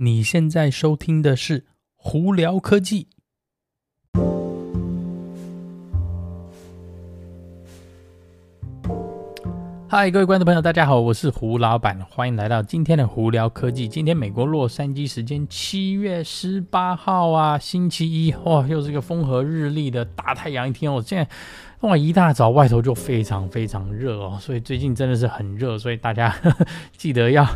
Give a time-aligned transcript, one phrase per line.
[0.00, 1.60] 你现在收听的是
[1.96, 3.08] 《胡聊科技》。
[9.88, 13.88] 嗨，各位观众朋友，大家好，我是胡老板，欢迎来到今天的《胡聊科技》。
[13.90, 20.94] 今天美国洛杉矶时间七月十八号啊，星期一，哇，又是一个风和日丽的大太阳一天。
[20.94, 21.28] 我现在。
[21.82, 27.46] 哇，一大早外头就非常非常热哦，所以最近真的是很热，所以大家呵 呵记得要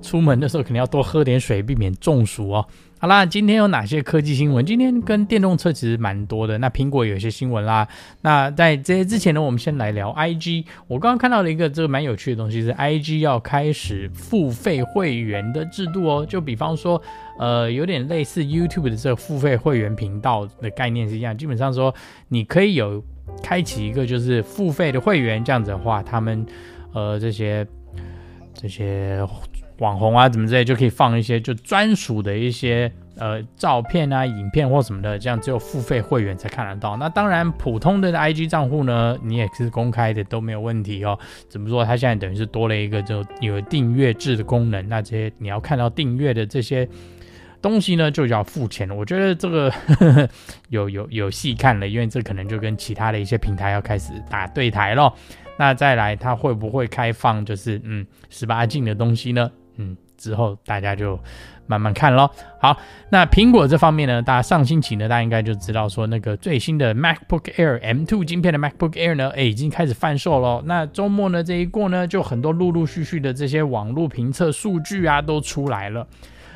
[0.00, 2.64] 出门的时候肯定要多喝点水，避免中暑哦。
[3.00, 4.64] 好啦，今天有哪些科技新闻？
[4.64, 6.56] 今天跟电动车其实蛮多的。
[6.58, 7.88] 那苹果有一些新闻啦。
[8.20, 10.64] 那在这些之前呢，我们先来聊 IG。
[10.86, 16.24] 我刚刚看到了一个这个蛮有趣的东西，是 IG 要开始付费会员的制度哦。
[16.24, 17.02] 就比方说，
[17.40, 21.36] 呃，有点类似 YouTube 的这个付费会员频道的概念是一样。
[21.36, 21.92] 基本上说，
[22.28, 23.02] 你可以有。
[23.42, 26.44] 开启一个就是付费的会员，这样子的话，他们
[26.92, 27.66] 呃这些
[28.54, 29.24] 这些
[29.78, 36.96] 网红啊，怎么之类就可以放一些就专属的一些呃照片啊、影片或什么的，这样只有付费会员才看得到。
[36.96, 41.18] 那当然，普通的 IG 账户呢，你也是公开的都没有问题哦。
[41.48, 41.84] 怎么说？
[41.84, 46.88] 它现在等于是多了一个就有订阅制的功能，那这些你要看到订阅的这些。
[47.62, 49.72] 东西呢就要付钱，我觉得这个
[50.68, 55.14] 有有有戏看了，因为这可能就跟其他的一些平台要开始打对台了。
[55.58, 59.50] 那再来，它会不会开放就是嗯十八禁的东西呢？
[59.76, 61.18] 嗯，之后大家就
[61.66, 62.30] 慢慢看咯。
[62.58, 62.76] 好，
[63.10, 70.62] 那苹果这方面呢，大家上星期呢，大家应该就知道说那个最新的 MacBook Air M2 晶片的 MacBook Air 呢，诶已经开始贩售了。
[70.66, 76.06] 那周末呢这一过呢，就很多陆陆续续的这些网络评测数据啊都出来了。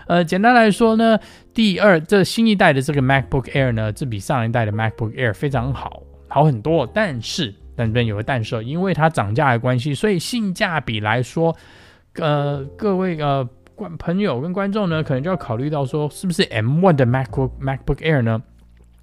[0.07, 1.19] 呃，简单来说呢，
[1.53, 6.87] 第二，这新一代的这个 MacBook Air 呢，这比上一代的 MacBook Air 非常好，好很多。
[6.87, 11.57] 但是，但这边有个但是，因为它涨价的关系，所以性价比来说，
[12.15, 18.41] 呃，各位呃观朋友跟观众呢，可能就要考虑到说，是不是 M1 的 MacBook MacBook Air 呢，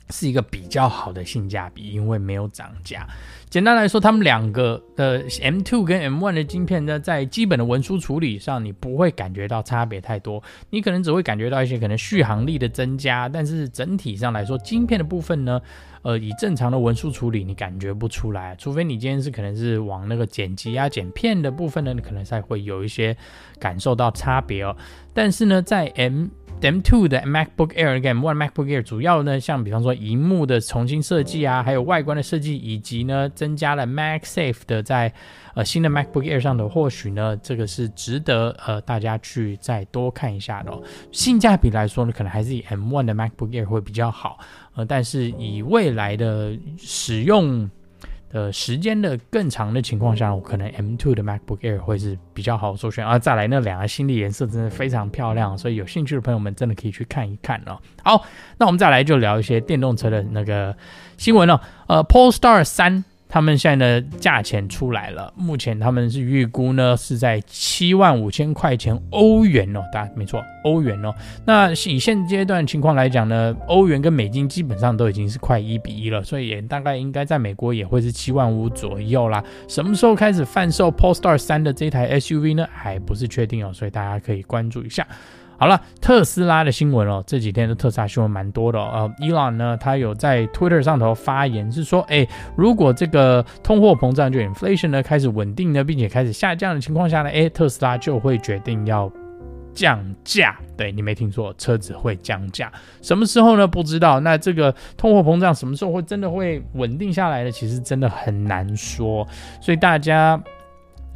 [0.09, 3.05] 是一个比较好的性价比，因为没有涨价。
[3.53, 10.41] 简单来说，他们两个的 M2 跟 M1 的晶片呢，在基本的文书处理上，你不会感觉到差别太多，
[10.71, 15.61] 你可能只会感觉到一些可能续航力的增加，但是整体上来说，晶片的部分呢，
[16.01, 23.15] 呃，以正常的文书处理，你感觉不出来，除非你今天是可能是往那个剪辑啊、剪片的部分呢，你可能才会有一些
[23.59, 24.75] 感受到差别哦。
[25.13, 26.25] 但是呢，在 M
[26.61, 35.11] M2 的 MacBook Air 跟 M1 MacBook Air 主要呢，像比方说荧幕的重新设计啊，还有外观的设计，以及呢增加了 MagSafe 的在
[35.53, 40.81] 呃新的 MacBook Air 上的，或许呢这个是值得呃大家去再多看一下的哦。
[41.11, 44.39] 性价比来说呢，可能还是以 M1 的 MacBook Air 会比较好，
[44.75, 47.69] 呃，但是以未来的使用。
[48.35, 53.19] 呃，时间的更长的情况下，我可能 M2 的 MacBook Air 会是比较好首选啊。
[53.19, 57.77] 再来那两个新的颜色真的非常漂亮，所以有兴趣的朋友们真的可以去看一看哦。
[58.01, 58.25] 好，
[58.57, 60.75] 那我们再来就聊一些电动车的那个
[61.15, 61.61] 新闻了。
[61.85, 63.03] 呃，Polestar 3。
[63.33, 71.11] 他们现在的价钱出来了，目前他们是预估呢是在七万五千块钱欧元哦，大家没错，欧元哦。
[71.43, 79.43] 那以现阶段情况来讲呢，欧元跟美金基本上都已经是快一比一了，所以也大概应该在美国也会是七万五左右啦。
[79.67, 82.67] 什么时候开始贩售 Polestar 3的这台 SUV 呢？
[82.71, 85.07] 还不是确定哦，所以大家可以关注一下。
[85.63, 89.09] 好了，特斯拉的新闻哦，这几天的特斯拉新闻蛮多的哦。
[89.17, 99.09] 呃，Elon 呢，他有在 Twitter 上头发言，是说，哎，如果这个通货膨胀就 inflation 呢开始稳定呢，并且开始下降的情况下呢，哎，特斯拉就会决定要
[99.73, 100.53] 降价。
[100.75, 102.69] 对，你没听错，车子会降价。
[103.01, 103.65] 什么时候呢？
[103.65, 104.19] 不知道。
[104.19, 107.49] 那这个通货膨胀什么时候会真的会稳定下来呢？
[107.49, 109.25] 其实真的很难说。
[109.61, 110.37] 所以大家。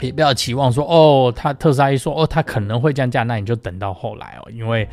[0.02, 4.88] 也不要期望说哦，他特斯拉一说哦，他可能会降价，那你就等到后来哦，因为，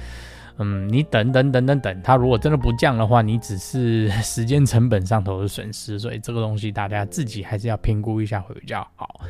[0.59, 9.21] 嗯，你等等等等等，他如果真的不降的话，你只是时间成本上头的损失，所以这个东西大家自己还是要评估一下会比较好。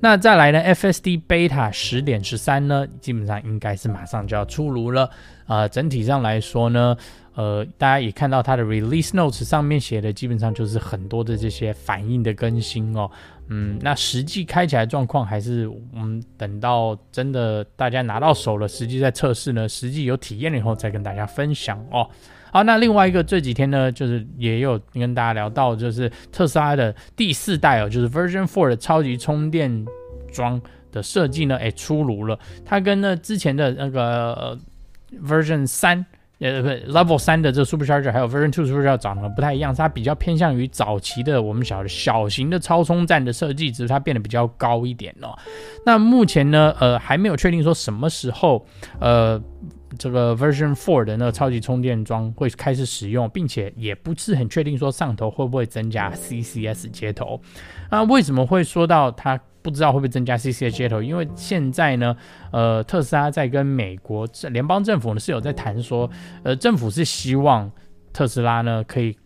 [0.00, 5.10] 那再来呢，FSD Beta 十点十三呢，基本上应该是马上就要出炉了。
[5.46, 6.96] 呃，整体上来说呢，
[7.34, 13.10] 呃，大家也看到它的 Release Notes 上面写的，基本上就是很多的这些反应的更新哦。
[13.48, 22.08] 嗯，那实际开起来状况还是我们等到真的大家拿到手了，实际在测试呢，实际有体验了以后再跟大家分享哦。
[22.52, 29.84] 好，那另外一个这几天呢，就是也有跟大家聊到，就是特斯拉的第四代哦，就是 Version Four 的超级充电
[30.32, 32.38] 桩的设计呢，哎，出炉了。
[32.64, 34.56] 它跟呢之前的那个、
[35.20, 36.06] Version 三。
[36.40, 45.36] 呃，不，Level 三的这 Supercharger 还有 Version Two Supercharger 长得不太一样，它比较偏向于早期的我们小的小型的超充站的设计，只是它变得比较高一点哦。
[45.86, 48.66] 那目前呢，呃，还没有确定说什么时候，
[48.98, 49.40] 呃，
[49.96, 57.40] 这个 Version Four 的那个超级充电桩会开始使用，并且也不是很确定说上头会不会增加 CCS 接头。
[57.90, 61.02] 那为什么会说到它不知道会不会增加 CC 的接头？
[61.02, 62.14] 因为现在呢，
[62.52, 66.08] 呃，特斯拉在跟美国联邦政府呢是有在谈说，
[66.42, 67.72] 呃，政府是希望
[68.12, 69.16] 特斯拉呢可以。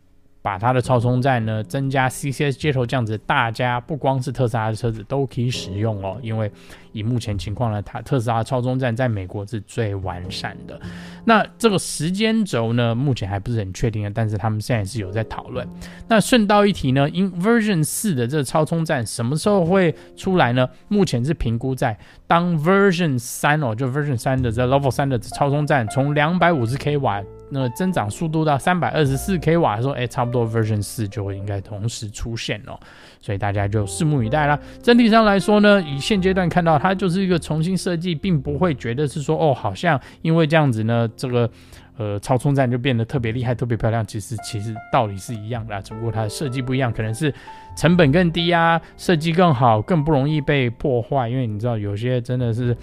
[0.40, 6.18] 把它的超充站呢增加 CCS 接头，这样子大家不光是特斯拉的车子都可以使用哦。
[6.22, 6.50] 因为
[6.92, 10.80] 以目前情况呢，它特斯拉超充站在美国是最完善的。
[11.24, 15.66] 那这个时间轴呢，目前还不是很确定的，但是他们现在是有在讨论。
[16.08, 20.68] 那顺道一提呢，因 Version 四的这个超充站什么时候会出来呢？
[20.88, 21.96] 目前是评估在
[22.26, 27.22] 当 Version 三哦，就 Version 三的这 Level 三的超充站从两百五十 k 瓦。
[27.50, 32.78] 那增长速度到三百二十四 k 瓦的时候，哎，差不多 Version 四就会应该同时出现哦，
[33.20, 34.58] 所以大家就拭目以待啦。
[34.82, 41.50] 整体上来说呢，以现阶段看到它就是一个重新设计，并不会觉得是说哦，好像因为这样子呢，这个
[41.96, 44.06] 呃超充站就变得特别厉害、特别漂亮。
[44.06, 47.32] 其实其实道理是一样的，只不过它的设计不一样，可能是
[47.76, 51.28] 成本更低啊，设计更好，更不容易被破坏。
[51.28, 52.76] 因为你知道有些真的是。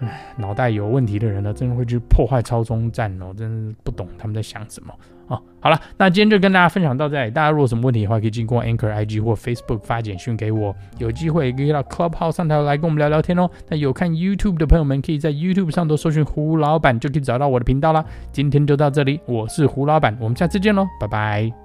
[0.00, 4.92] 唉，脑袋有问题的人呢，真的会去破坏超中站哦，真的不懂他们在想什么
[5.28, 5.40] 哦。
[5.60, 7.30] 好了，那今天就跟大家分享到这里。
[7.30, 13.48] 大家如果有什么问题的话，可以经过 Anchor IG 或 Facebook 发简讯给我，有机会可以到 Clubhouse 上台来跟我们聊聊天哦。
[13.68, 18.04] 那有看 YouTube 的朋友们，可以在 YouTube 上都搜寻胡老板，就可以找到我的频道啦。
[18.32, 21.63] 今天就到这里，我是胡老板，我们下次见喽，拜拜。